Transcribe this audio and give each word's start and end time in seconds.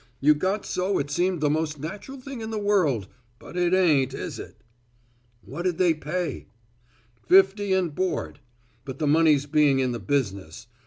You 0.19 0.33
got 0.33 0.65
so 0.65 0.97
it 0.97 1.11
seemed 1.11 1.41
the 1.41 1.49
most 1.51 1.77
natural 1.77 2.19
thing 2.19 2.41
in 2.41 2.49
the 2.49 2.57
world, 2.57 3.07
but 3.37 3.55
it 3.55 3.71
ain't, 3.71 4.15
is 4.15 4.39
it!" 4.39 4.63
"What'd 5.43 5.77
they 5.77 5.93
pay!" 5.93 6.47
"Fifty 7.27 7.71
and 7.73 7.93
board. 7.93 8.39
But 8.83 8.97
the 8.97 9.05
money's 9.05 9.45
being 9.45 9.77
in 9.77 9.91
the 9.91 9.99
business. 9.99 10.65